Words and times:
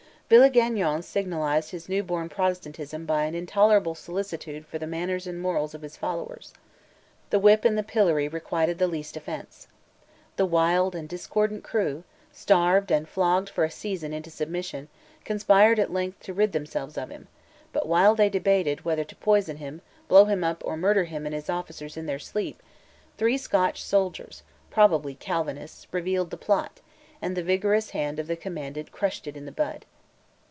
Villegagnon 0.33 1.01
signalized 1.01 1.71
his 1.71 1.89
new 1.89 2.03
born 2.03 2.29
Protestantism 2.29 3.05
by 3.05 3.25
an 3.25 3.35
intolerable 3.35 3.95
solicitude 3.95 4.65
for 4.65 4.79
the 4.79 4.87
manners 4.87 5.27
and 5.27 5.37
morals 5.41 5.75
of 5.75 5.81
his 5.81 5.97
followers. 5.97 6.53
The 7.31 7.39
whip 7.39 7.65
and 7.65 7.77
the 7.77 7.83
pillory 7.83 8.29
requited 8.29 8.77
the 8.77 8.87
least 8.87 9.17
offence. 9.17 9.67
The 10.37 10.45
wild 10.45 10.95
and 10.95 11.09
discordant 11.09 11.65
crew, 11.65 12.05
starved 12.31 12.91
and 12.93 13.09
flogged 13.09 13.49
for 13.49 13.65
a 13.65 13.69
season 13.69 14.13
into 14.13 14.29
submission, 14.31 14.87
conspired 15.25 15.79
at 15.79 15.91
length 15.91 16.21
to 16.21 16.33
rid 16.33 16.53
themselves 16.53 16.97
of 16.97 17.09
him; 17.09 17.27
but 17.73 17.85
while 17.85 18.15
they 18.15 18.29
debated 18.29 18.85
whether 18.85 19.03
to 19.03 19.15
poison 19.17 19.57
him, 19.57 19.81
blow 20.07 20.23
him 20.23 20.45
up, 20.45 20.63
or 20.65 20.77
murder 20.77 21.03
him 21.03 21.25
and 21.25 21.35
his 21.35 21.49
officers 21.49 21.97
in 21.97 22.05
their 22.05 22.19
sleep, 22.19 22.63
three 23.17 23.37
Scotch 23.37 23.83
soldiers, 23.83 24.43
probably 24.69 25.13
Calvinists, 25.13 25.87
revealed 25.91 26.29
the 26.29 26.37
plot, 26.37 26.79
and 27.21 27.35
the 27.35 27.43
vigorous 27.43 27.89
hand 27.89 28.17
of 28.17 28.27
the 28.27 28.37
commandant 28.37 28.93
crushed 28.93 29.27
it 29.27 29.35
in 29.35 29.43
the 29.45 29.51
bud. 29.51 29.83